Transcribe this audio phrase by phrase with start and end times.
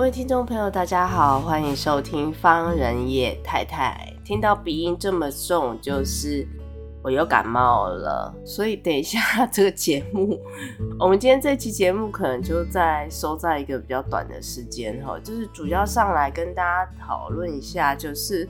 [0.00, 4.10] 各位听众朋友，大家好，欢迎收听方人野太太。
[4.24, 6.48] 听到鼻音这么重，就是
[7.02, 10.40] 我又感冒了，所以等一下这个节目，
[10.98, 18.48] 我们今天这期节目可能就在收在一个比较短的时间哈，就是主要上来跟大家讨论一下，就是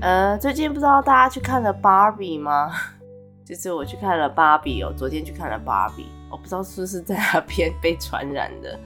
[0.00, 2.70] 呃，最近不知道大家去看了芭比吗？
[3.44, 8.78] 就是我去看了芭比哦，昨天去看了芭比，我不知道是不是在那边被传染的。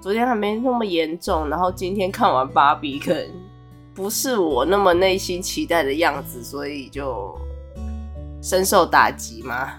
[0.00, 3.26] 昨天还没那么严重，然后今天看完芭比，可能
[3.94, 7.38] 不是我那么内心期待的样子，所以就
[8.42, 9.74] 深受打击嘛。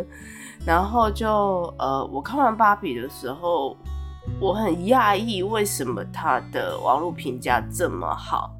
[0.64, 3.76] 然后就呃，我看完芭比的时候，
[4.40, 8.50] 我很讶异为什么他的网络评价这么好，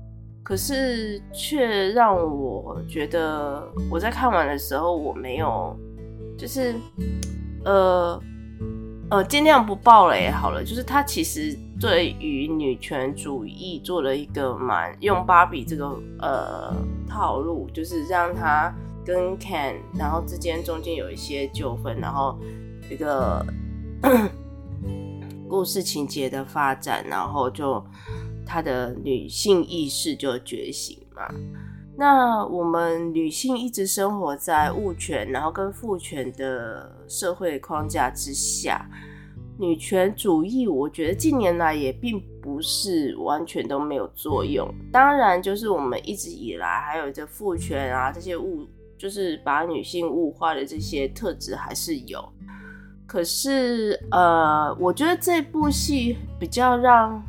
[0.42, 5.74] 可是却让我觉得我在看完的时候，我没有
[6.36, 6.74] 就是
[7.64, 8.20] 呃。
[9.10, 10.62] 呃，尽量不爆雷好了。
[10.64, 16.74] 就是他其实对于女权主义做了一个蛮用芭比这个呃
[17.08, 18.72] 套路，就是让他
[19.04, 22.38] 跟 Ken 然后之间中间有一些纠纷，然后
[22.88, 23.44] 一个
[25.48, 27.84] 故事情节的发展，然后就
[28.46, 31.28] 他的女性意识就觉醒嘛。
[32.00, 38.88] 那我们女性一直生活在物权，然后跟父权的社会框架之下，
[39.58, 44.66] 女权主义，我觉得近年来也并不是完全都没有作用。
[44.90, 48.66] 当然，就是我们一直以来还有这父权啊，这些物，
[48.96, 52.26] 就是把女性物化的这些特质还是有。
[53.06, 57.22] 可是，呃，我觉得这部戏比较让，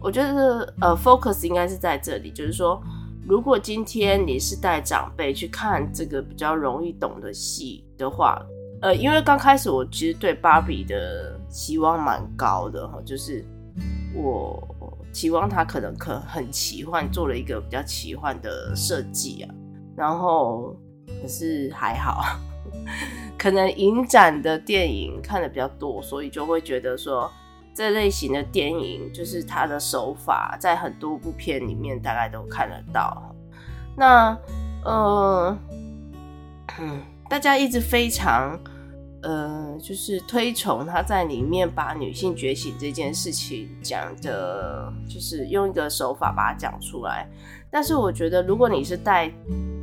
[0.00, 2.82] 我觉得呃，focus 应该是在这里，就是说。
[3.26, 8.38] 如果今天你是带长辈去看这个比较容易懂的戏的话，
[8.82, 13.42] 呃，因为刚开始我其实对芭比的期望蛮高的哈，就是
[14.14, 14.62] 我
[15.10, 19.54] 期望他可能可很奇幻，做了一个比较奇幻的设计啊，
[19.96, 20.76] 然后
[21.22, 22.22] 可是还好，
[23.38, 27.30] 可能影展的电影看的比较多，所以就会觉得说。
[27.74, 33.34] 这类型的电影就是它的手法，在很多部片里面大概都看得到。
[33.96, 34.36] 那
[34.84, 35.58] 呃，
[37.28, 38.58] 大家一直非常
[39.22, 47.26] 呃，就是推崇他在里面把女性觉醒这件事情讲的，就是用一个手法把它讲出来。
[47.70, 49.32] 但是我觉得，如果你是带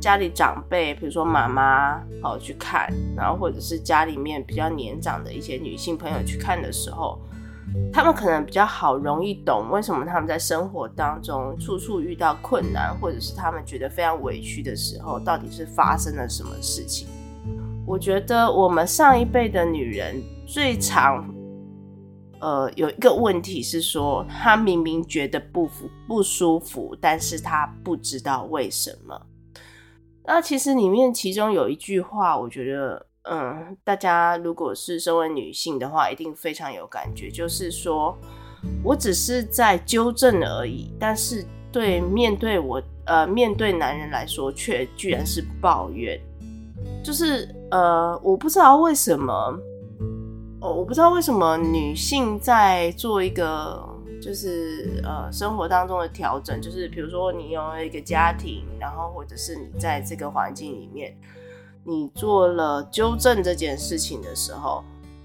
[0.00, 7.18] 家里长辈，比如说妈妈哦去看，然后或者是家里面比较年长的一些女性朋友去看的时候，
[7.92, 17.06] 他们可能比较好，容易懂为什么他们在生活当中处处遇到困难，或者是他们觉得非常委屈的时候，到底是发生了什么事情？
[17.86, 21.28] 我觉得我们上一辈的女人最常，
[22.40, 29.20] 呃，有一个问题是说，她明明觉得不服不舒服，但是她不知道为什么。
[30.24, 33.06] 那其实里面其中有一句话，我觉得。
[33.24, 37.30] 嗯，大家如果是身为女性的话，一定非常有感觉。
[37.30, 38.16] 就是说，
[38.82, 46.20] 我只是在纠正而已，但是对面对我呃面对男人来说，却居然是抱怨。
[47.04, 49.32] 就是呃，我不知道为什么，
[50.60, 53.88] 哦，我不知道为什么女性在做一个
[54.20, 61.16] 就是呃生活当中的调整，就是比如说你有一个家庭，然后或者是你在这个环境里面。
[61.84, 64.84] 你做了纠正这件事情的时候，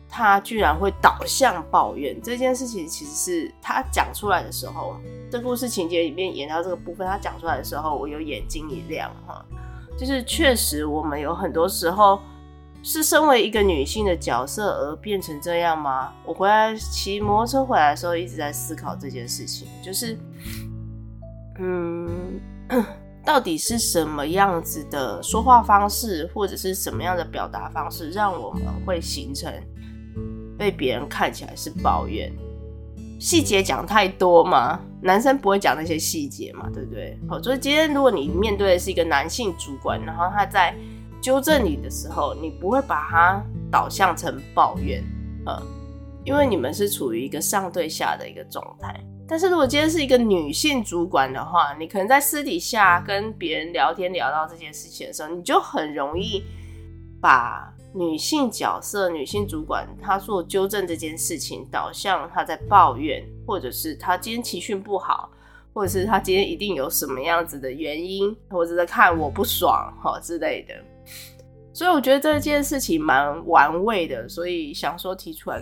[0.10, 2.20] 他居然会导向抱怨。
[2.22, 4.96] 这件事情其实是他讲出来的时候，
[5.30, 9.46] 这故事情节里面演到这个部分，他讲出来的时候，我有眼睛一亮哈。
[9.98, 12.20] 就是确实，我们有很多时候
[12.82, 16.14] 是身为一个女性的角色而变成这样吗？
[16.26, 20.18] 我回来骑摩托车回来的时候，一直在思考这件事情，就是，
[21.60, 22.40] 嗯。
[23.28, 29.54] 到底是什么样子的说话方式，或者是什么样的表达方式，让我们会形成
[30.58, 32.32] 被别人看起来是抱怨？
[33.20, 34.80] 细节讲太多吗？
[35.02, 37.20] 男生不会讲那些细节嘛，对不对？
[37.28, 40.74] 好，所以今天如果你面对的是一个男性主管，然后他在
[41.20, 45.04] 纠正你的时候，你不会把他导向成抱怨，
[46.24, 49.04] 因为你们是处于一个上对下的一个状态。
[49.28, 56.44] 但是如果今天是一个女性主管的话，你可能在私底下跟别人聊天聊到这件事情的时候，你就很容易
[57.20, 65.30] 把女性角色、女性主管她做纠正这件事情导向她在抱怨，或者是她今天情绪不好，
[65.74, 70.74] 或者是她今天一定有什么样子的原因，或者在看我不爽哈之类的。
[71.74, 75.62] 所以我觉得这件事情蛮玩味的，所以想说提出来，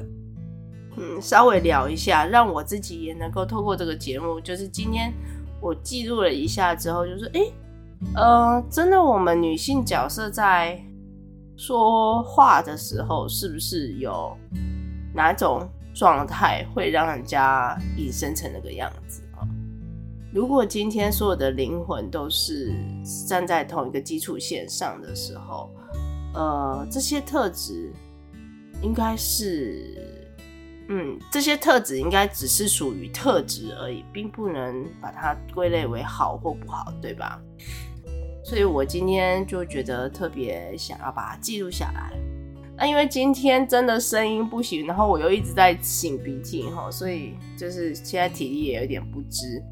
[0.97, 5.13] 嗯，稍微聊一下，让我自己也能够透过这个节目，就是今天
[5.61, 7.53] 我记录了一下之后，就是诶，
[8.15, 10.81] 呃，真的我们女性角色在
[11.57, 14.35] 说话的时候，是不是有
[15.13, 19.47] 哪种状态会让人家引申成那个样子啊？
[20.33, 22.73] 如果今天所有的灵魂都是
[23.27, 25.69] 站在同一个基础线上的时候，
[26.33, 27.93] 呃，这些特质
[28.81, 30.14] 应该是，
[30.87, 37.41] 嗯，这些特质应该只是属于特质而已，并不能把它归类为好或不好，对吧？
[38.43, 42.11] 所以我今天就觉得特别想要把它记录下来。
[42.77, 49.63] 那因为今天真的声音不行，然后我又一直在擤鼻涕哈，所以就是现在体力也有点不支，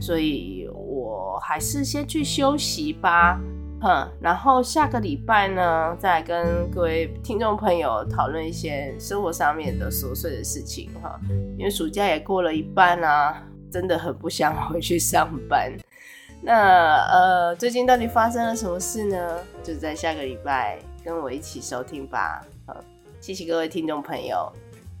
[0.00, 3.38] 所以我还是先去休息吧。
[3.80, 11.18] 嗯，然后下个礼拜呢，再跟各位听众朋友讨论一些生活上面的琐碎的事情哈。
[11.56, 15.72] 因为暑假也过了一半啊，真的很不想回去上班。
[16.42, 19.38] 那呃，最近到底发生了什么事呢？
[19.62, 22.44] 就在下个礼拜跟我一起收听吧。
[22.66, 22.76] 好，
[23.20, 24.52] 谢谢各位听众朋友，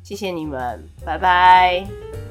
[0.02, 2.27] 谢谢你们，拜拜。